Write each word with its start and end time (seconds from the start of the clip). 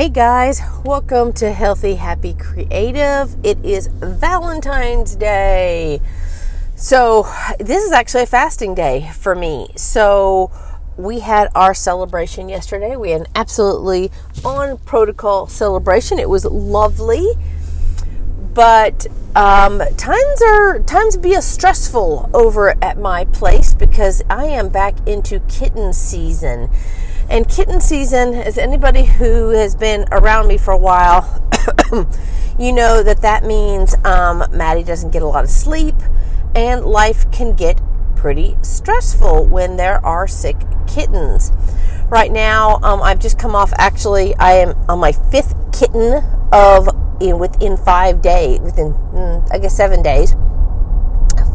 Hey 0.00 0.08
guys, 0.08 0.62
welcome 0.82 1.30
to 1.34 1.52
Healthy 1.52 1.96
Happy 1.96 2.32
Creative. 2.32 3.36
It 3.44 3.62
is 3.62 3.88
Valentine's 3.88 5.14
Day. 5.14 6.00
So, 6.74 7.28
this 7.58 7.84
is 7.84 7.92
actually 7.92 8.22
a 8.22 8.26
fasting 8.26 8.74
day 8.74 9.10
for 9.12 9.34
me. 9.34 9.68
So, 9.76 10.50
we 10.96 11.20
had 11.20 11.50
our 11.54 11.74
celebration 11.74 12.48
yesterday. 12.48 12.96
We 12.96 13.10
had 13.10 13.20
an 13.20 13.26
absolutely 13.34 14.10
on 14.42 14.78
protocol 14.78 15.48
celebration. 15.48 16.18
It 16.18 16.30
was 16.30 16.46
lovely. 16.46 17.34
But 18.54 19.06
um, 19.36 19.82
times 19.98 20.42
are 20.42 20.78
times 20.78 21.18
be 21.18 21.34
a 21.34 21.42
stressful 21.42 22.30
over 22.32 22.74
at 22.82 22.96
my 22.96 23.26
place 23.26 23.74
because 23.74 24.22
I 24.30 24.46
am 24.46 24.70
back 24.70 24.94
into 25.06 25.40
kitten 25.40 25.92
season. 25.92 26.70
And 27.30 27.48
kitten 27.48 27.80
season, 27.80 28.34
as 28.34 28.58
anybody 28.58 29.04
who 29.04 29.50
has 29.50 29.76
been 29.76 30.04
around 30.10 30.48
me 30.48 30.58
for 30.58 30.72
a 30.72 30.76
while, 30.76 31.40
you 32.58 32.72
know 32.72 33.04
that 33.04 33.22
that 33.22 33.44
means 33.44 33.94
um, 34.04 34.42
Maddie 34.50 34.82
doesn't 34.82 35.12
get 35.12 35.22
a 35.22 35.26
lot 35.26 35.44
of 35.44 35.50
sleep, 35.50 35.94
and 36.56 36.84
life 36.84 37.30
can 37.30 37.54
get 37.54 37.80
pretty 38.16 38.56
stressful 38.62 39.46
when 39.46 39.76
there 39.76 40.04
are 40.04 40.26
sick 40.26 40.56
kittens. 40.88 41.52
Right 42.08 42.32
now, 42.32 42.80
um, 42.82 43.00
I've 43.00 43.20
just 43.20 43.38
come 43.38 43.54
off. 43.54 43.72
Actually, 43.78 44.34
I 44.34 44.54
am 44.54 44.76
on 44.88 44.98
my 44.98 45.12
fifth 45.12 45.54
kitten 45.72 46.24
of 46.52 46.88
in 47.20 47.38
within 47.38 47.76
five 47.76 48.22
days, 48.22 48.58
within 48.58 48.92
mm, 48.92 49.48
I 49.52 49.58
guess 49.58 49.76
seven 49.76 50.02
days. 50.02 50.34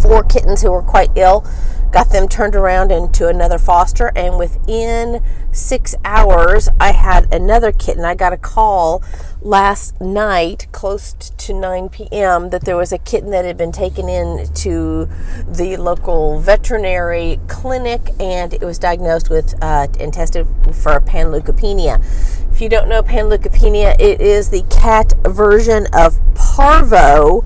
Four 0.01 0.23
kittens 0.23 0.61
who 0.61 0.71
were 0.71 0.83
quite 0.83 1.09
ill 1.17 1.45
got 1.95 2.09
them 2.09 2.27
turned 2.27 2.57
around 2.57 2.91
into 2.91 3.29
another 3.29 3.57
foster, 3.57 4.11
and 4.17 4.37
within 4.37 5.23
six 5.53 5.95
hours, 6.03 6.67
I 6.77 6.91
had 6.91 7.33
another 7.33 7.71
kitten. 7.71 8.03
I 8.03 8.15
got 8.15 8.33
a 8.33 8.37
call 8.37 9.01
last 9.41 10.01
night, 10.01 10.67
close 10.73 11.13
to 11.13 11.53
9 11.53 11.87
p.m., 11.87 12.49
that 12.49 12.65
there 12.65 12.75
was 12.75 12.91
a 12.91 12.97
kitten 12.97 13.31
that 13.31 13.45
had 13.45 13.55
been 13.55 13.71
taken 13.71 14.09
in 14.09 14.45
to 14.55 15.07
the 15.47 15.77
local 15.77 16.41
veterinary 16.41 17.39
clinic, 17.47 18.09
and 18.19 18.53
it 18.53 18.61
was 18.61 18.77
diagnosed 18.77 19.29
with 19.29 19.55
uh, 19.61 19.87
and 19.97 20.13
tested 20.13 20.45
for 20.73 20.99
panleukopenia. 20.99 22.03
If 22.51 22.59
you 22.59 22.67
don't 22.67 22.89
know 22.89 23.03
panleukopenia, 23.03 23.95
it 24.01 24.19
is 24.19 24.49
the 24.49 24.63
cat 24.63 25.13
version 25.25 25.87
of 25.93 26.19
parvo, 26.35 27.45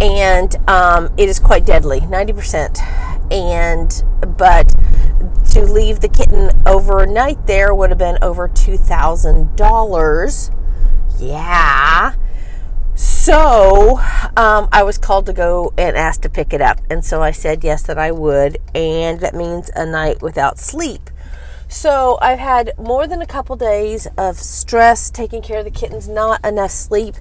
and 0.00 0.56
um, 0.66 1.12
it 1.18 1.28
is 1.28 1.38
quite 1.38 1.66
deadly, 1.66 2.00
90% 2.00 3.11
and 3.32 4.04
but 4.36 4.68
to 5.50 5.62
leave 5.62 6.00
the 6.00 6.08
kitten 6.08 6.50
overnight 6.66 7.46
there 7.46 7.74
would 7.74 7.90
have 7.90 7.98
been 7.98 8.18
over 8.22 8.48
$2,000. 8.48 10.50
Yeah. 11.18 12.14
So 12.94 13.98
um, 14.36 14.68
I 14.70 14.82
was 14.82 14.98
called 14.98 15.24
to 15.26 15.32
go 15.32 15.72
and 15.78 15.96
asked 15.96 16.22
to 16.22 16.28
pick 16.28 16.52
it 16.52 16.60
up. 16.60 16.80
And 16.90 17.04
so 17.04 17.22
I 17.22 17.30
said 17.30 17.64
yes, 17.64 17.82
that 17.84 17.98
I 17.98 18.12
would. 18.12 18.58
And 18.74 19.20
that 19.20 19.34
means 19.34 19.70
a 19.74 19.86
night 19.86 20.20
without 20.22 20.58
sleep. 20.58 21.08
So 21.68 22.18
I've 22.20 22.38
had 22.38 22.72
more 22.78 23.06
than 23.06 23.22
a 23.22 23.26
couple 23.26 23.56
days 23.56 24.06
of 24.18 24.36
stress 24.36 25.10
taking 25.10 25.40
care 25.40 25.60
of 25.60 25.64
the 25.64 25.70
kittens, 25.70 26.06
not 26.06 26.44
enough 26.44 26.70
sleep 26.70 27.14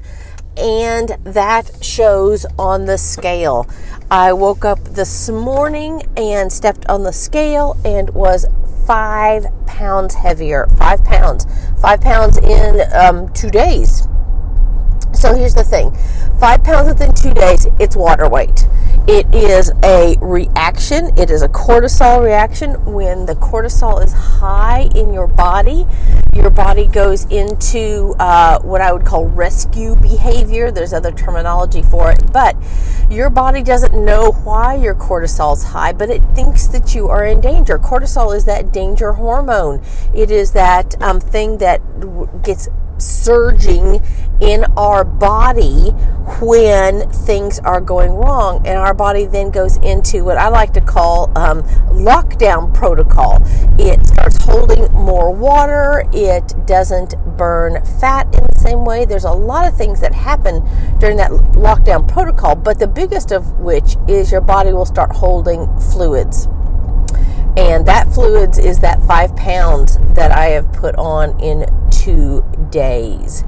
and 0.58 1.18
that 1.24 1.84
shows 1.84 2.46
on 2.58 2.86
the 2.86 2.98
scale. 2.98 3.68
I 4.10 4.34
woke 4.34 4.66
up 4.66 4.84
this 4.84 5.30
morning 5.30 6.04
and 6.18 6.52
stepped 6.52 6.86
on 6.88 7.04
the 7.04 7.14
scale 7.14 7.78
and 7.86 8.10
was 8.12 8.46
five 8.86 9.46
pounds 9.66 10.16
heavier. 10.16 10.68
Five 10.78 11.04
pounds. 11.04 11.46
Five 11.82 12.02
pounds 12.02 12.38
in 12.38 12.82
um, 12.94 13.32
two 13.34 13.50
days. 13.50 14.08
So 15.14 15.36
here's 15.36 15.56
the 15.56 15.64
thing 15.64 15.96
five 16.40 16.64
pounds 16.64 16.88
within 16.88 17.14
two 17.14 17.34
days, 17.34 17.68
it's 17.80 17.96
water 17.96 18.28
weight. 18.30 18.68
It 19.08 19.34
is 19.34 19.72
a 19.84 20.16
reaction, 20.22 21.18
it 21.18 21.32
is 21.32 21.42
a 21.42 21.50
cortisol 21.50 22.24
reaction. 22.24 22.74
When 22.86 23.26
the 23.26 23.34
cortisol 23.34 24.04
is 24.04 24.14
high 24.14 24.90
in 24.96 25.12
your 25.12 25.26
body, 25.26 25.88
your 26.34 26.52
body 26.52 26.86
goes 26.86 27.26
into 27.26 28.16
uh, 28.20 28.60
what 28.60 28.80
I 28.80 28.94
would 28.94 29.04
call 29.04 29.28
rescue 29.28 29.96
behavior. 29.96 30.70
There's 30.70 30.94
other 30.94 31.12
terminology 31.12 31.82
for 31.82 32.12
it, 32.12 32.32
but 32.32 32.56
your 33.10 33.32
body 33.32 33.64
doesn't 33.64 33.94
know 33.94 34.32
why 34.44 34.76
your 34.76 34.94
cortisol 34.94 35.58
is 35.58 35.64
high, 35.64 35.94
but 35.94 36.12
it 36.12 36.24
thinks 36.36 36.68
that 36.68 36.94
you 36.94 37.10
are 37.10 37.26
in 37.26 37.42
danger. 37.42 37.80
Cortisol 37.80 38.36
is 38.36 38.46
that 38.46 38.72
danger 38.72 39.14
hormone. 39.14 39.84
It 40.14 40.30
is 40.30 40.52
that 40.52 41.02
um, 41.02 41.20
thing 41.20 41.58
that 41.58 41.82
gets 42.44 42.70
surging 43.02 44.02
in 44.42 44.66
our 44.76 45.04
body 45.04 45.92
when 46.40 47.10
things 47.12 47.60
are 47.60 47.80
going 47.80 48.12
wrong. 48.12 48.66
And 48.66 48.78
our 48.78 48.94
body 48.94 49.26
then 49.26 49.52
goes 49.52 49.78
into 49.78 50.24
what 50.24 50.38
I 50.38 50.50
like 50.50 50.74
to 50.74 50.82
call 50.82 51.36
um, 51.38 51.62
lockdown 51.90 52.74
protocol. 52.74 53.42
It 53.80 54.06
starts 54.08 54.44
holding 54.44 54.92
more 54.94 55.32
water, 55.32 56.04
it 56.12 56.54
doesn't 56.66 57.16
burn 57.38 57.84
fat 58.00 58.26
in 58.34 58.44
the 58.52 58.60
same 58.60 58.84
way. 58.84 59.06
There's 59.06 59.24
a 59.24 59.32
lot 59.32 59.68
of 59.68 59.78
things 59.78 60.02
that 60.02 60.14
happen 60.14 60.68
during 61.00 61.18
that 61.18 61.32
lockdown 61.32 62.08
protocol, 62.08 62.56
but 62.56 62.80
the 62.80 62.88
biggest 62.88 63.32
of 63.32 63.60
which 63.60 63.96
is 64.08 64.32
your 64.32 64.42
body 64.42 64.74
will 64.74 64.86
start 64.86 65.12
holding 65.12 65.68
fluids 65.80 66.48
and 67.58 67.86
that 67.86 68.14
fluids 68.14 68.58
is 68.58 68.80
that 68.80 69.04
five 69.04 69.36
pounds 69.36 69.98
that 70.14 70.32
I 70.32 70.46
have 70.48 70.72
put 70.72 70.96
on 70.96 71.38
in 71.42 71.66
two 71.90 72.44
days. 72.72 73.44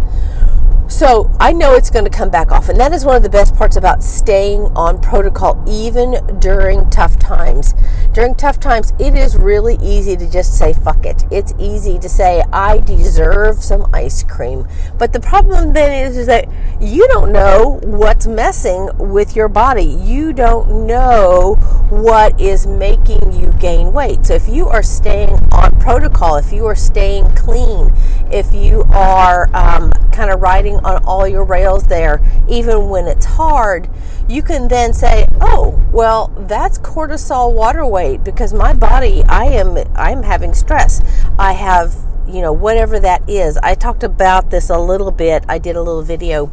So 0.87 1.31
I 1.39 1.53
know 1.53 1.73
it's 1.73 1.89
going 1.89 2.05
to 2.05 2.11
come 2.11 2.29
back 2.29 2.51
off. 2.51 2.69
And 2.69 2.79
that 2.79 2.93
is 2.93 3.05
one 3.05 3.15
of 3.15 3.23
the 3.23 3.29
best 3.29 3.55
parts 3.55 3.75
about 3.75 4.03
staying 4.03 4.61
on 4.75 5.01
protocol, 5.01 5.63
even 5.67 6.39
during 6.39 6.89
tough 6.89 7.17
times. 7.17 7.73
During 8.11 8.35
tough 8.35 8.59
times, 8.59 8.93
it 8.99 9.15
is 9.15 9.35
really 9.35 9.77
easy 9.81 10.15
to 10.15 10.29
just 10.29 10.57
say, 10.57 10.73
fuck 10.73 11.05
it. 11.05 11.23
It's 11.31 11.53
easy 11.57 11.97
to 11.99 12.07
say, 12.07 12.43
I 12.51 12.77
deserve 12.79 13.63
some 13.63 13.89
ice 13.93 14.23
cream. 14.23 14.67
But 14.97 15.13
the 15.13 15.19
problem 15.19 15.73
then 15.73 16.05
is, 16.05 16.17
is 16.17 16.27
that 16.27 16.47
you 16.79 17.07
don't 17.07 17.31
know 17.31 17.79
what's 17.83 18.27
messing 18.27 18.89
with 18.97 19.35
your 19.35 19.47
body. 19.47 19.85
You 19.85 20.31
don't 20.33 20.85
know 20.85 21.55
what 21.89 22.39
is 22.39 22.67
making 22.67 23.33
you 23.33 23.51
gain 23.53 23.93
weight. 23.93 24.25
So 24.25 24.35
if 24.35 24.47
you 24.47 24.67
are 24.67 24.83
staying 24.83 25.31
on 25.51 25.79
protocol, 25.79 26.35
if 26.35 26.51
you 26.51 26.65
are 26.65 26.75
staying 26.75 27.33
clean, 27.35 27.91
if 28.31 28.53
you 28.53 28.83
are 28.89 29.49
um, 29.55 29.91
kind 30.11 30.31
of 30.31 30.41
riding 30.41 30.72
on 30.77 31.03
all 31.05 31.27
your 31.27 31.43
rails 31.43 31.87
there, 31.87 32.21
even 32.47 32.89
when 32.89 33.07
it's 33.07 33.25
hard, 33.25 33.89
you 34.27 34.41
can 34.41 34.67
then 34.67 34.93
say, 34.93 35.27
"Oh, 35.41 35.81
well, 35.91 36.31
that's 36.47 36.77
cortisol 36.79 37.53
water 37.53 37.85
weight 37.85 38.23
because 38.23 38.53
my 38.53 38.73
body, 38.73 39.23
I 39.27 39.45
am, 39.45 39.77
I'm 39.95 40.23
having 40.23 40.53
stress. 40.53 41.01
I 41.37 41.53
have, 41.53 41.95
you 42.27 42.41
know, 42.41 42.53
whatever 42.53 42.99
that 42.99 43.27
is." 43.29 43.57
I 43.57 43.75
talked 43.75 44.03
about 44.03 44.49
this 44.49 44.69
a 44.69 44.77
little 44.77 45.11
bit. 45.11 45.45
I 45.47 45.57
did 45.57 45.75
a 45.75 45.81
little 45.81 46.03
video 46.03 46.51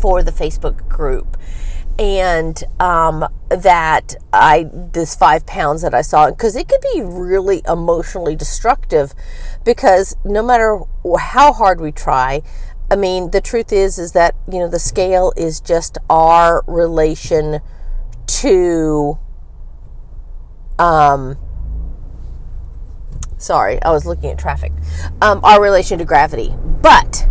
for 0.00 0.22
the 0.22 0.32
Facebook 0.32 0.88
group 0.88 1.36
and 1.98 2.64
um, 2.80 3.26
that 3.48 4.14
I 4.32 4.68
this 4.72 5.14
five 5.14 5.46
pounds 5.46 5.82
that 5.82 5.94
I 5.94 6.02
saw 6.02 6.30
because 6.30 6.56
it 6.56 6.68
could 6.68 6.80
be 6.94 7.02
really 7.02 7.62
emotionally 7.68 8.34
destructive 8.34 9.14
because 9.64 10.16
no 10.24 10.42
matter 10.42 10.80
how 11.18 11.52
hard 11.52 11.80
we 11.80 11.92
try, 11.92 12.42
I 12.92 12.96
mean 12.96 13.30
the 13.30 13.40
truth 13.40 13.72
is 13.72 13.98
is 13.98 14.12
that 14.12 14.34
you 14.46 14.58
know 14.58 14.68
the 14.68 14.78
scale 14.78 15.32
is 15.34 15.60
just 15.60 15.96
our 16.10 16.62
relation 16.66 17.60
to 18.26 19.18
um 20.78 21.38
sorry 23.38 23.80
I 23.82 23.92
was 23.92 24.04
looking 24.04 24.28
at 24.28 24.38
traffic. 24.38 24.72
Um, 25.22 25.40
our 25.42 25.62
relation 25.62 26.00
to 26.00 26.04
gravity. 26.04 26.54
But 26.82 27.26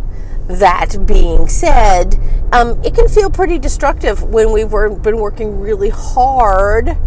that 0.48 1.06
being 1.06 1.48
said, 1.48 2.20
um, 2.52 2.82
it 2.84 2.96
can 2.96 3.08
feel 3.08 3.30
pretty 3.30 3.60
destructive 3.60 4.24
when 4.24 4.52
we've 4.52 4.72
been 4.72 5.18
working 5.18 5.60
really 5.60 5.90
hard 5.90 6.98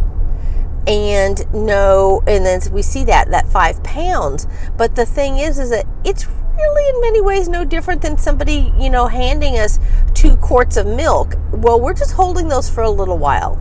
and 0.87 1.53
no 1.53 2.23
and 2.29 2.47
then 2.47 2.61
we 2.71 2.83
see 2.83 3.03
that 3.07 3.33
that 3.33 3.49
five 3.49 3.83
pounds. 3.83 4.47
But 4.77 4.95
the 4.95 5.07
thing 5.07 5.39
is 5.39 5.59
is 5.59 5.71
that 5.71 5.87
it's 6.05 6.29
really 6.57 6.95
in 6.95 7.01
many 7.01 7.21
ways 7.21 7.49
no 7.49 7.65
different 7.65 8.03
than 8.03 8.17
somebody 8.19 8.73
you 8.79 8.91
know 8.91 9.07
handing 9.07 9.59
us 9.59 9.79
two 10.15 10.37
quarts 10.37 10.77
of 10.77 10.87
milk. 10.87 11.35
Well 11.53 11.81
we're 11.81 11.95
just 11.95 12.13
holding 12.13 12.49
those 12.49 12.71
for 12.71 12.83
a 12.83 12.91
little 12.91 13.19
while. 13.19 13.61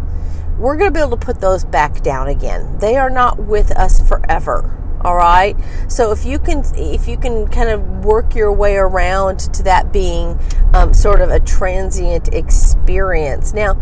We're 0.57 0.77
going 0.77 0.93
to 0.93 0.93
be 0.93 0.99
able 0.99 1.17
to 1.17 1.25
put 1.25 1.41
those 1.41 1.63
back 1.63 2.01
down 2.01 2.27
again. 2.27 2.77
They 2.77 2.95
are 2.95 3.09
not 3.09 3.39
with 3.39 3.71
us 3.71 4.07
forever 4.07 4.79
all 5.03 5.15
right? 5.15 5.55
So 5.87 6.11
if 6.11 6.25
you 6.25 6.39
can 6.39 6.63
if 6.75 7.07
you 7.07 7.17
can 7.17 7.47
kind 7.47 7.69
of 7.69 8.05
work 8.05 8.35
your 8.35 8.51
way 8.53 8.77
around 8.77 9.39
to 9.53 9.63
that 9.63 9.91
being 9.91 10.39
um, 10.73 10.93
sort 10.93 11.21
of 11.21 11.29
a 11.29 11.39
transient 11.39 12.33
experience. 12.33 13.53
Now 13.53 13.79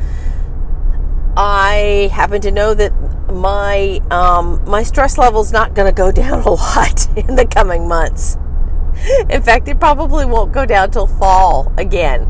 i 1.38 2.10
happen 2.12 2.42
to 2.42 2.52
know 2.52 2.74
that 2.74 2.92
my 3.32 4.02
um, 4.12 4.62
my 4.66 4.84
stress 4.84 5.18
level 5.18 5.40
is 5.40 5.54
not 5.54 5.74
going 5.74 5.88
to 5.88 5.96
go 5.96 6.12
down 6.24 6.42
a 6.42 6.50
lot 6.50 7.08
in 7.18 7.36
the 7.36 7.46
coming 7.46 7.88
months 7.88 8.38
In 9.30 9.42
fact, 9.42 9.68
it 9.68 9.80
probably 9.80 10.26
won't 10.26 10.52
go 10.52 10.66
down 10.66 10.92
till 10.92 11.08
fall 11.08 11.72
again. 11.78 12.28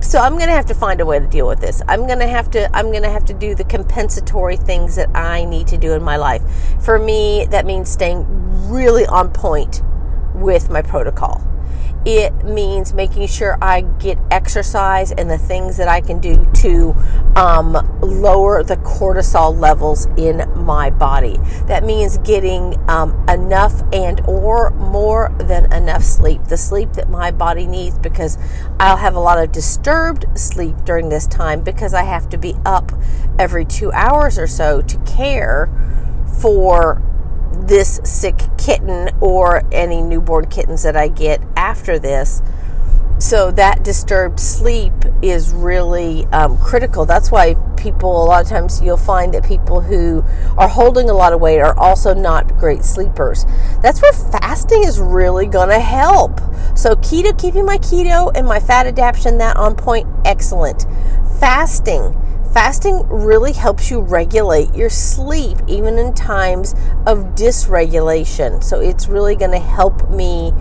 So 0.00 0.18
I'm 0.18 0.32
going 0.32 0.48
to 0.48 0.54
have 0.54 0.66
to 0.66 0.74
find 0.74 1.00
a 1.00 1.06
way 1.06 1.20
to 1.20 1.26
deal 1.26 1.46
with 1.46 1.60
this. 1.60 1.80
I'm 1.86 2.06
going 2.06 2.18
to 2.18 2.26
have 2.26 2.50
to 2.52 2.68
I'm 2.76 2.90
going 2.90 3.04
to 3.04 3.10
have 3.10 3.24
to 3.26 3.34
do 3.34 3.54
the 3.54 3.64
compensatory 3.64 4.56
things 4.56 4.96
that 4.96 5.14
I 5.16 5.44
need 5.44 5.68
to 5.68 5.78
do 5.78 5.92
in 5.92 6.02
my 6.02 6.16
life. 6.16 6.42
For 6.80 6.98
me, 6.98 7.46
that 7.50 7.66
means 7.66 7.88
staying 7.88 8.26
really 8.68 9.06
on 9.06 9.30
point 9.32 9.82
with 10.34 10.70
my 10.70 10.82
protocol 10.82 11.46
it 12.04 12.44
means 12.44 12.92
making 12.92 13.28
sure 13.28 13.56
I 13.62 13.82
get 13.82 14.18
exercise 14.30 15.12
and 15.12 15.30
the 15.30 15.38
things 15.38 15.76
that 15.76 15.86
I 15.86 16.00
can 16.00 16.18
do 16.18 16.48
to 16.54 16.94
um, 17.36 17.72
lower 18.00 18.64
the 18.64 18.76
cortisol 18.76 19.56
levels 19.56 20.06
in 20.16 20.42
my 20.56 20.90
body. 20.90 21.38
That 21.66 21.84
means 21.84 22.18
getting 22.18 22.78
um, 22.90 23.12
enough 23.28 23.82
and 23.92 24.20
or 24.26 24.70
more 24.70 25.32
than 25.38 25.72
enough 25.72 26.02
sleep, 26.02 26.44
the 26.44 26.56
sleep 26.56 26.92
that 26.94 27.08
my 27.08 27.30
body 27.30 27.66
needs 27.66 27.98
because 27.98 28.36
I'll 28.80 28.96
have 28.96 29.14
a 29.14 29.20
lot 29.20 29.38
of 29.38 29.52
disturbed 29.52 30.26
sleep 30.34 30.74
during 30.84 31.08
this 31.08 31.26
time 31.28 31.62
because 31.62 31.94
I 31.94 32.02
have 32.02 32.28
to 32.30 32.38
be 32.38 32.54
up 32.66 32.90
every 33.38 33.64
two 33.64 33.92
hours 33.92 34.38
or 34.38 34.48
so 34.48 34.82
to 34.82 34.98
care 35.04 35.70
for 36.40 37.00
this 37.52 38.00
sick 38.04 38.40
kitten 38.64 39.10
or 39.20 39.62
any 39.72 40.02
newborn 40.02 40.46
kittens 40.46 40.82
that 40.82 40.96
I 40.96 41.08
get 41.08 41.40
after 41.56 41.98
this. 41.98 42.42
So 43.18 43.52
that 43.52 43.84
disturbed 43.84 44.40
sleep 44.40 44.92
is 45.22 45.52
really 45.52 46.26
um, 46.26 46.58
critical. 46.58 47.06
That's 47.06 47.30
why 47.30 47.54
people, 47.76 48.24
a 48.24 48.24
lot 48.24 48.42
of 48.42 48.48
times, 48.48 48.82
you'll 48.82 48.96
find 48.96 49.32
that 49.34 49.44
people 49.44 49.80
who 49.80 50.24
are 50.58 50.68
holding 50.68 51.08
a 51.08 51.12
lot 51.12 51.32
of 51.32 51.40
weight 51.40 51.60
are 51.60 51.78
also 51.78 52.14
not 52.14 52.58
great 52.58 52.84
sleepers. 52.84 53.44
That's 53.80 54.02
where 54.02 54.12
fasting 54.12 54.82
is 54.84 54.98
really 54.98 55.46
going 55.46 55.68
to 55.68 55.78
help. 55.78 56.40
So 56.76 56.96
keto, 56.96 57.38
keeping 57.40 57.64
my 57.64 57.78
keto 57.78 58.32
and 58.34 58.46
my 58.46 58.58
fat 58.58 58.86
adaptation 58.86 59.38
that 59.38 59.56
on 59.56 59.76
point, 59.76 60.08
excellent. 60.24 60.86
Fasting 61.38 62.16
Fasting 62.52 63.08
really 63.08 63.54
helps 63.54 63.90
you 63.90 64.00
regulate 64.00 64.74
your 64.74 64.90
sleep, 64.90 65.56
even 65.68 65.96
in 65.96 66.12
times 66.12 66.74
of 67.06 67.34
dysregulation. 67.34 68.62
So 68.62 68.78
it's 68.78 69.08
really 69.08 69.36
going 69.36 69.52
to 69.52 69.58
help 69.58 70.10
me 70.10 70.52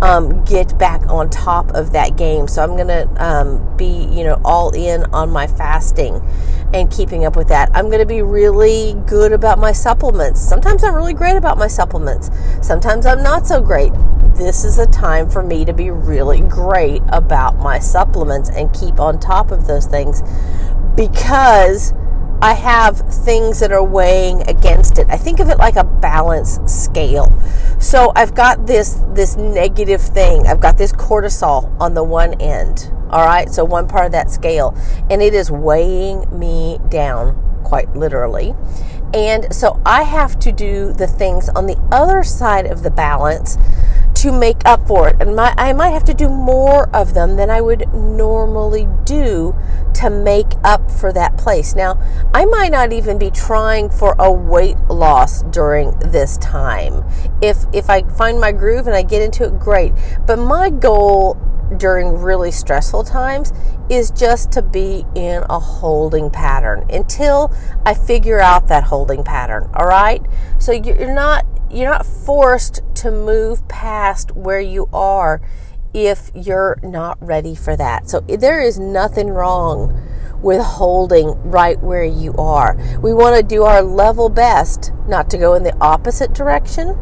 um, 0.00 0.44
get 0.44 0.78
back 0.78 1.02
on 1.08 1.28
top 1.28 1.72
of 1.72 1.92
that 1.92 2.16
game. 2.16 2.46
So 2.46 2.62
I'm 2.62 2.76
going 2.76 2.86
to 2.86 3.08
um, 3.24 3.76
be, 3.76 4.08
you 4.12 4.22
know, 4.22 4.40
all 4.44 4.70
in 4.70 5.02
on 5.12 5.30
my 5.30 5.48
fasting 5.48 6.24
and 6.72 6.88
keeping 6.88 7.24
up 7.24 7.34
with 7.34 7.48
that. 7.48 7.68
I'm 7.74 7.86
going 7.86 7.98
to 7.98 8.06
be 8.06 8.22
really 8.22 8.94
good 9.06 9.32
about 9.32 9.58
my 9.58 9.72
supplements. 9.72 10.40
Sometimes 10.40 10.84
I'm 10.84 10.94
really 10.94 11.14
great 11.14 11.36
about 11.36 11.58
my 11.58 11.66
supplements. 11.66 12.30
Sometimes 12.62 13.06
I'm 13.06 13.24
not 13.24 13.48
so 13.48 13.60
great. 13.60 13.90
This 14.34 14.64
is 14.64 14.78
a 14.78 14.86
time 14.86 15.28
for 15.28 15.42
me 15.42 15.64
to 15.64 15.72
be 15.72 15.90
really 15.90 16.40
great 16.40 17.02
about 17.08 17.58
my 17.58 17.78
supplements 17.78 18.48
and 18.48 18.72
keep 18.72 18.98
on 18.98 19.18
top 19.18 19.50
of 19.50 19.66
those 19.66 19.86
things 19.86 20.22
because 20.96 21.92
I 22.42 22.54
have 22.54 22.98
things 22.98 23.60
that 23.60 23.70
are 23.70 23.84
weighing 23.84 24.48
against 24.48 24.98
it. 24.98 25.06
I 25.10 25.18
think 25.18 25.40
of 25.40 25.50
it 25.50 25.58
like 25.58 25.76
a 25.76 25.84
balance 25.84 26.58
scale. 26.64 27.30
So 27.78 28.12
I've 28.16 28.34
got 28.34 28.66
this 28.66 29.02
this 29.12 29.36
negative 29.36 30.00
thing. 30.00 30.46
I've 30.46 30.60
got 30.60 30.78
this 30.78 30.92
cortisol 30.92 31.78
on 31.78 31.92
the 31.92 32.04
one 32.04 32.40
end. 32.40 32.90
All 33.10 33.26
right? 33.26 33.50
So 33.50 33.64
one 33.64 33.86
part 33.86 34.06
of 34.06 34.12
that 34.12 34.30
scale 34.30 34.74
and 35.10 35.20
it 35.20 35.34
is 35.34 35.50
weighing 35.50 36.26
me 36.38 36.78
down 36.88 37.36
quite 37.62 37.94
literally. 37.94 38.54
And 39.12 39.54
so 39.54 39.80
I 39.84 40.04
have 40.04 40.38
to 40.40 40.52
do 40.52 40.92
the 40.92 41.06
things 41.06 41.48
on 41.50 41.66
the 41.66 41.76
other 41.92 42.22
side 42.22 42.64
of 42.64 42.82
the 42.82 42.90
balance 42.90 43.58
to 44.20 44.30
make 44.30 44.60
up 44.66 44.86
for 44.86 45.08
it. 45.08 45.16
And 45.18 45.34
my, 45.34 45.54
I 45.56 45.72
might 45.72 45.90
have 45.90 46.04
to 46.04 46.12
do 46.12 46.28
more 46.28 46.94
of 46.94 47.14
them 47.14 47.36
than 47.36 47.48
I 47.48 47.62
would 47.62 47.88
normally 47.94 48.86
do 49.04 49.56
to 49.94 50.10
make 50.10 50.52
up 50.62 50.90
for 50.90 51.10
that 51.14 51.38
place. 51.38 51.74
Now, 51.74 51.98
I 52.34 52.44
might 52.44 52.70
not 52.70 52.92
even 52.92 53.18
be 53.18 53.30
trying 53.30 53.88
for 53.88 54.14
a 54.18 54.30
weight 54.30 54.76
loss 54.90 55.42
during 55.44 55.98
this 56.00 56.36
time. 56.36 57.02
If 57.40 57.64
if 57.72 57.88
I 57.88 58.02
find 58.02 58.38
my 58.38 58.52
groove 58.52 58.86
and 58.86 58.94
I 58.94 59.02
get 59.02 59.22
into 59.22 59.44
it, 59.44 59.58
great. 59.58 59.94
But 60.26 60.38
my 60.38 60.68
goal 60.68 61.38
during 61.78 62.18
really 62.18 62.50
stressful 62.50 63.04
times 63.04 63.54
is 63.88 64.10
just 64.10 64.52
to 64.52 64.60
be 64.60 65.06
in 65.14 65.44
a 65.48 65.58
holding 65.58 66.28
pattern 66.28 66.84
until 66.90 67.54
I 67.86 67.94
figure 67.94 68.40
out 68.40 68.68
that 68.68 68.84
holding 68.84 69.24
pattern. 69.24 69.70
All 69.72 69.86
right? 69.86 70.22
So 70.58 70.72
you're 70.72 71.14
not 71.14 71.46
you're 71.72 71.90
not 71.90 72.06
forced 72.06 72.82
to 72.96 73.10
move 73.10 73.66
past 73.68 74.32
where 74.32 74.60
you 74.60 74.88
are 74.92 75.40
if 75.94 76.30
you're 76.34 76.78
not 76.82 77.18
ready 77.20 77.54
for 77.54 77.76
that. 77.76 78.08
So 78.08 78.20
there 78.20 78.60
is 78.60 78.78
nothing 78.78 79.28
wrong 79.28 80.06
with 80.42 80.62
holding 80.62 81.28
right 81.50 81.78
where 81.80 82.04
you 82.04 82.34
are. 82.34 82.76
We 83.02 83.12
want 83.12 83.36
to 83.36 83.42
do 83.42 83.64
our 83.64 83.82
level 83.82 84.28
best 84.28 84.92
not 85.06 85.30
to 85.30 85.38
go 85.38 85.54
in 85.54 85.62
the 85.62 85.76
opposite 85.80 86.32
direction. 86.32 86.96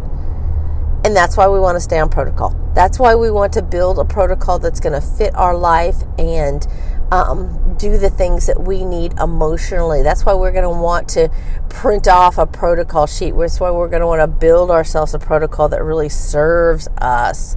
And 1.05 1.15
that's 1.15 1.37
why 1.37 1.49
we 1.49 1.61
want 1.61 1.77
to 1.77 1.81
stay 1.81 1.99
on 1.99 2.09
protocol. 2.09 2.57
That's 2.75 2.99
why 2.99 3.15
we 3.15 3.31
want 3.31 3.53
to 3.55 3.63
build 3.63 3.99
a 3.99 4.05
protocol 4.05 4.59
that's 4.59 4.81
going 4.81 5.01
to 5.01 5.07
fit 5.07 5.35
our 5.35 5.57
life 5.57 5.97
and 6.19 6.67
um, 7.13 7.68
do 7.79 7.97
the 7.97 8.11
things 8.11 8.47
that 8.47 8.61
we 8.61 8.85
need 8.85 9.13
emotionally. 9.19 10.03
That's 10.03 10.25
why 10.25 10.35
we're 10.35 10.53
going 10.53 10.65
to 10.65 10.71
want 10.71 11.09
to 11.11 11.31
print 11.69 12.09
off 12.09 12.39
a 12.39 12.47
protocol 12.47 13.07
sheet. 13.07 13.35
That's 13.37 13.61
why 13.61 13.71
we're 13.71 13.89
going 13.89 14.01
to 14.01 14.07
want 14.07 14.21
to 14.21 14.27
build 14.27 14.71
ourselves 14.71 15.15
a 15.15 15.19
protocol 15.19 15.69
that 15.69 15.83
really 15.83 16.09
serves 16.09 16.89
us. 16.99 17.57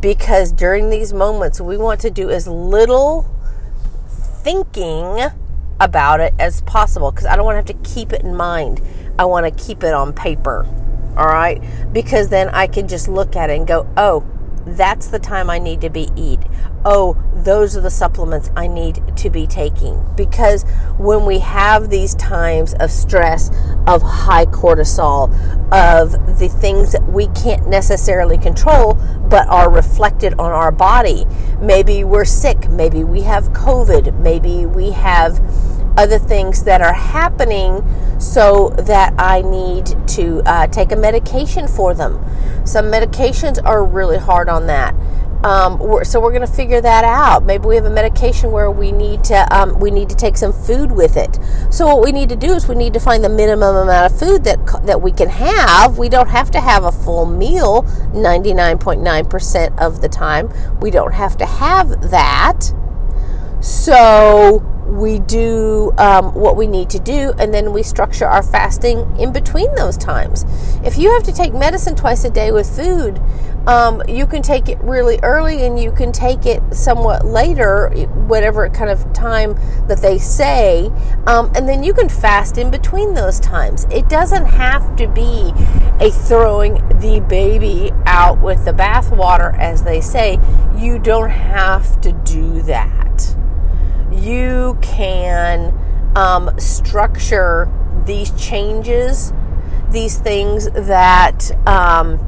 Because 0.00 0.50
during 0.50 0.90
these 0.90 1.12
moments, 1.12 1.60
we 1.60 1.76
want 1.76 2.00
to 2.00 2.10
do 2.10 2.30
as 2.30 2.46
little 2.48 3.30
thinking 4.42 5.30
about 5.80 6.20
it 6.20 6.34
as 6.38 6.62
possible 6.62 7.10
because 7.10 7.26
I 7.26 7.36
don't 7.36 7.44
want 7.44 7.66
to 7.66 7.72
have 7.72 7.82
to 7.82 7.90
keep 7.90 8.12
it 8.12 8.22
in 8.22 8.34
mind. 8.34 8.80
I 9.18 9.24
want 9.24 9.46
to 9.46 9.64
keep 9.64 9.84
it 9.84 9.94
on 9.94 10.12
paper. 10.12 10.66
All 11.16 11.26
right? 11.26 11.62
Because 11.92 12.28
then 12.28 12.48
I 12.48 12.66
can 12.66 12.88
just 12.88 13.08
look 13.08 13.36
at 13.36 13.50
it 13.50 13.56
and 13.56 13.66
go, 13.66 13.88
oh, 13.96 14.24
that's 14.64 15.08
the 15.08 15.18
time 15.18 15.50
I 15.50 15.58
need 15.58 15.80
to 15.82 15.90
be 15.90 16.08
eat. 16.16 16.40
Oh, 16.84 17.16
those 17.32 17.76
are 17.76 17.80
the 17.80 17.90
supplements 17.90 18.50
I 18.56 18.66
need 18.66 19.16
to 19.18 19.30
be 19.30 19.46
taking. 19.46 20.04
Because 20.16 20.64
when 20.98 21.24
we 21.24 21.38
have 21.38 21.90
these 21.90 22.14
times 22.16 22.74
of 22.74 22.90
stress, 22.90 23.50
of 23.86 24.02
high 24.02 24.46
cortisol, 24.46 25.30
of 25.72 26.38
the 26.38 26.48
things 26.48 26.92
that 26.92 27.04
we 27.08 27.28
can't 27.28 27.68
necessarily 27.68 28.38
control 28.38 28.94
but 29.28 29.46
are 29.48 29.70
reflected 29.70 30.34
on 30.34 30.50
our 30.50 30.72
body, 30.72 31.24
maybe 31.60 32.04
we're 32.04 32.24
sick, 32.24 32.68
maybe 32.68 33.04
we 33.04 33.22
have 33.22 33.44
COVID, 33.50 34.18
maybe 34.20 34.66
we 34.66 34.90
have 34.90 35.40
other 35.96 36.18
things 36.18 36.64
that 36.64 36.80
are 36.80 36.94
happening 36.94 37.84
so 38.18 38.70
that 38.78 39.14
I 39.18 39.42
need 39.42 39.86
to 40.08 40.42
uh, 40.46 40.66
take 40.68 40.92
a 40.92 40.96
medication 40.96 41.68
for 41.68 41.94
them. 41.94 42.24
Some 42.64 42.86
medications 42.86 43.62
are 43.64 43.84
really 43.84 44.18
hard 44.18 44.48
on 44.48 44.66
that. 44.68 44.94
Um, 45.44 45.78
we're, 45.78 46.04
so 46.04 46.20
we're 46.20 46.30
going 46.30 46.46
to 46.46 46.52
figure 46.52 46.80
that 46.80 47.04
out. 47.04 47.44
Maybe 47.44 47.66
we 47.66 47.74
have 47.74 47.84
a 47.84 47.90
medication 47.90 48.52
where 48.52 48.70
we 48.70 48.92
need 48.92 49.24
to 49.24 49.46
um, 49.54 49.78
we 49.80 49.90
need 49.90 50.08
to 50.08 50.14
take 50.14 50.36
some 50.36 50.52
food 50.52 50.92
with 50.92 51.16
it. 51.16 51.38
So 51.70 51.86
what 51.86 52.04
we 52.04 52.12
need 52.12 52.28
to 52.28 52.36
do 52.36 52.52
is 52.52 52.68
we 52.68 52.74
need 52.74 52.92
to 52.94 53.00
find 53.00 53.24
the 53.24 53.28
minimum 53.28 53.74
amount 53.76 54.12
of 54.12 54.18
food 54.18 54.44
that 54.44 54.64
that 54.86 55.00
we 55.00 55.10
can 55.10 55.28
have. 55.28 55.98
We 55.98 56.08
don't 56.08 56.28
have 56.28 56.50
to 56.52 56.60
have 56.60 56.84
a 56.84 56.92
full 56.92 57.26
meal 57.26 57.82
99.9% 58.12 59.78
of 59.80 60.00
the 60.00 60.08
time. 60.08 60.52
We 60.80 60.90
don't 60.90 61.14
have 61.14 61.36
to 61.38 61.46
have 61.46 62.10
that. 62.10 62.72
So 63.62 64.58
we 64.86 65.20
do 65.20 65.92
um, 65.96 66.34
what 66.34 66.56
we 66.56 66.66
need 66.66 66.90
to 66.90 66.98
do, 66.98 67.32
and 67.38 67.54
then 67.54 67.72
we 67.72 67.84
structure 67.84 68.26
our 68.26 68.42
fasting 68.42 69.16
in 69.20 69.32
between 69.32 69.72
those 69.76 69.96
times. 69.96 70.44
If 70.84 70.98
you 70.98 71.12
have 71.12 71.22
to 71.22 71.32
take 71.32 71.54
medicine 71.54 71.94
twice 71.94 72.24
a 72.24 72.30
day 72.30 72.50
with 72.50 72.68
food, 72.68 73.20
um, 73.68 74.02
you 74.08 74.26
can 74.26 74.42
take 74.42 74.68
it 74.68 74.80
really 74.80 75.20
early 75.22 75.64
and 75.64 75.78
you 75.78 75.92
can 75.92 76.10
take 76.10 76.44
it 76.44 76.60
somewhat 76.74 77.24
later, 77.24 77.90
whatever 78.26 78.68
kind 78.68 78.90
of 78.90 79.12
time 79.12 79.54
that 79.86 79.98
they 79.98 80.18
say, 80.18 80.90
um, 81.28 81.52
and 81.54 81.68
then 81.68 81.84
you 81.84 81.94
can 81.94 82.08
fast 82.08 82.58
in 82.58 82.68
between 82.68 83.14
those 83.14 83.38
times. 83.38 83.86
It 83.92 84.08
doesn't 84.08 84.46
have 84.46 84.96
to 84.96 85.06
be 85.06 85.52
a 86.00 86.10
throwing 86.10 86.74
the 86.98 87.24
baby 87.28 87.92
out 88.06 88.40
with 88.40 88.64
the 88.64 88.72
bathwater, 88.72 89.56
as 89.56 89.84
they 89.84 90.00
say. 90.00 90.40
You 90.76 90.98
don't 90.98 91.30
have 91.30 92.00
to 92.00 92.10
do 92.10 92.62
that 92.62 93.01
you 94.14 94.78
can 94.82 95.72
um, 96.16 96.50
structure 96.58 97.70
these 98.04 98.30
changes, 98.32 99.32
these 99.90 100.18
things 100.18 100.70
that 100.70 101.50
um, 101.66 102.18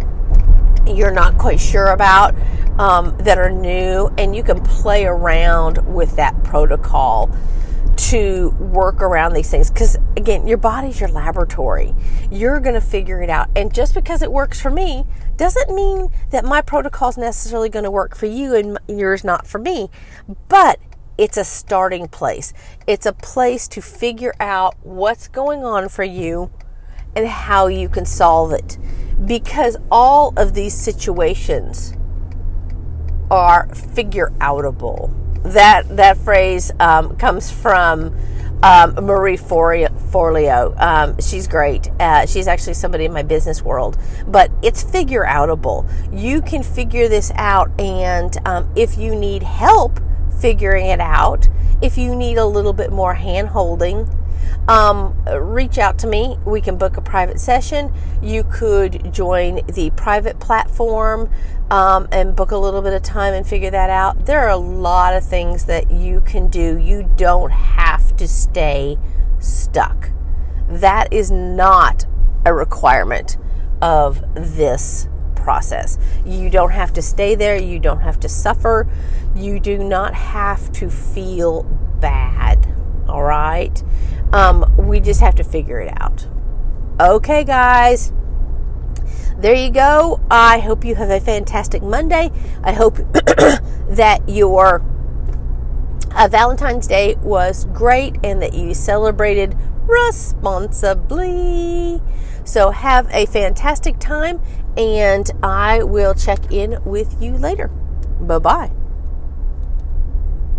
you're 0.87 1.11
not 1.11 1.39
quite 1.39 1.61
sure 1.61 1.89
about, 1.89 2.35
um, 2.79 3.17
that 3.19 3.39
are 3.39 3.51
new, 3.51 4.11
and 4.19 4.35
you 4.35 4.43
can 4.43 4.61
play 4.63 5.05
around 5.05 5.79
with 5.95 6.17
that 6.17 6.43
protocol 6.45 7.31
to 7.97 8.51
work 8.59 9.01
around 9.01 9.35
these 9.35 9.51
things. 9.51 9.71
Because 9.71 9.97
again 10.17 10.47
your 10.49 10.59
body's 10.59 11.01
your 11.01 11.09
laboratory. 11.11 11.95
You're 12.31 12.59
going 12.59 12.75
to 12.75 12.81
figure 12.81 13.23
it 13.23 13.31
out. 13.31 13.49
And 13.55 13.73
just 13.73 13.95
because 13.95 14.21
it 14.21 14.33
works 14.33 14.61
for 14.61 14.71
me 14.71 15.05
Doesn't 15.37 15.75
mean 15.75 16.11
that 16.31 16.45
my 16.45 16.63
protocol 16.63 17.09
is 17.09 17.17
necessarily 17.17 17.69
going 17.69 17.85
to 17.85 17.91
work 17.91 18.15
for 18.15 18.27
you 18.27 18.55
and 18.55 18.79
yours 18.89 19.25
not 19.25 19.47
for 19.47 19.59
me, 19.59 19.91
but 20.49 20.79
it's 21.17 21.37
a 21.37 21.45
starting 21.45 22.09
place. 22.09 22.53
It's 22.87 23.07
a 23.07 23.13
place 23.13 23.69
to 23.69 23.81
figure 23.81 24.35
out 24.41 24.75
what's 24.83 25.29
going 25.29 25.65
on 25.65 25.89
for 25.89 26.05
you 26.05 26.51
and 27.15 27.27
how 27.29 27.69
you 27.69 27.89
can 27.89 28.05
solve 28.05 28.53
it. 28.53 28.79
Because 29.25 29.77
all 29.91 30.33
of 30.37 30.55
these 30.55 30.75
situations 30.75 31.95
are 33.31 33.73
figure 33.75 34.33
outable. 34.39 35.13
That 35.45 35.97
that 35.97 36.17
phrase 36.17 36.73
um, 36.81 37.17
comes 37.17 37.51
from 37.51 38.17
um, 38.63 38.95
Marie 38.95 39.37
Forleo. 39.37 40.81
Um, 40.81 41.21
she's 41.21 41.47
great. 41.47 41.91
Uh, 42.01 42.27
she's 42.27 42.49
actually 42.49 42.75
somebody 42.75 43.05
in 43.05 43.13
my 43.13 43.23
business 43.23 43.63
world, 43.63 43.99
but 44.27 44.51
it's 44.63 44.83
figure 44.83 45.25
outable. 45.25 45.87
You 46.13 46.41
can 46.41 46.63
figure 46.63 47.09
this 47.09 47.31
out, 47.35 47.71
and 47.79 48.37
um, 48.47 48.73
if 48.75 48.97
you 48.97 49.15
need 49.15 49.43
help 49.43 50.01
figuring 50.45 50.85
it 50.85 51.01
out, 51.01 51.49
if 51.81 51.97
you 51.97 52.15
need 52.15 52.37
a 52.37 52.45
little 52.45 52.75
bit 52.75 52.93
more 52.93 53.15
hand 53.15 53.49
holding, 53.49 54.07
um, 54.69 55.19
reach 55.41 55.79
out 55.79 55.99
to 55.99 56.07
me. 56.07 56.37
We 56.45 56.61
can 56.61 56.77
book 56.77 56.99
a 56.99 57.01
private 57.01 57.41
session. 57.41 57.91
You 58.21 58.45
could 58.45 59.11
join 59.11 59.65
the 59.73 59.89
private 59.97 60.41
platform 60.41 61.31
um, 61.71 62.09
and 62.13 62.37
book 62.37 62.51
a 62.51 62.59
little 62.59 62.83
bit 62.83 62.93
of 62.93 63.01
time 63.01 63.33
and 63.33 63.47
figure 63.47 63.71
that 63.71 63.89
out. 63.89 64.27
There 64.27 64.41
are 64.41 64.51
a 64.51 64.59
lot 64.59 65.15
of 65.15 65.25
things 65.25 65.65
that 65.65 65.91
you 65.91 66.21
can 66.21 66.49
do. 66.49 66.77
You 66.79 67.11
don't 67.17 67.51
have 67.51 68.15
to 68.19 68.29
stay 68.29 68.99
stuck. 69.39 70.11
That 70.69 71.11
is 71.11 71.31
not 71.31 72.05
a 72.45 72.53
requirement 72.53 73.39
of 73.81 74.23
this 74.35 75.09
process. 75.45 75.99
You 76.25 76.51
don't 76.51 76.73
have 76.73 76.93
to 76.95 77.03
stay 77.03 77.37
there. 77.37 77.57
You 77.57 77.79
don't 77.79 78.01
have 78.01 78.19
to 78.21 78.29
suffer. 78.29 78.89
You 79.37 79.61
do 79.61 79.79
not 79.79 80.15
have 80.15 80.73
to 80.73 80.91
feel 80.91 81.63
bad. 82.01 82.67
All 83.07 83.23
right. 83.23 83.81
Um, 84.33 84.75
we 84.77 84.99
just 84.99 85.21
have 85.21 85.37
to 85.37 85.45
figure 85.45 85.79
it 85.81 85.93
out. 86.01 86.27
Okay, 86.99 87.45
guys. 87.45 88.13
There 89.37 89.55
you 89.55 89.71
go. 89.71 90.21
I 90.31 90.59
hope 90.61 90.85
you 90.85 90.95
have 90.95 91.11
a 91.11 91.21
fantastic 91.21 91.83
Monday. 91.83 92.31
I 92.63 92.73
hope 92.73 92.97
that 93.91 94.23
your 94.27 94.83
uh, 96.13 96.29
Valentine's 96.29 96.87
Day 96.87 97.17
was 97.17 97.67
great 97.67 98.17
and 98.25 98.41
that 98.41 98.55
you 98.55 98.73
celebrated 98.75 99.57
responsibly. 99.87 100.81
So, 102.45 102.71
have 102.71 103.09
a 103.11 103.27
fantastic 103.27 103.99
time, 103.99 104.41
and 104.77 105.31
I 105.43 105.83
will 105.83 106.15
check 106.15 106.53
in 106.53 106.79
with 106.85 107.21
you 107.23 107.37
later. 107.37 107.69
Bye 108.21 108.39
bye. 108.39 108.71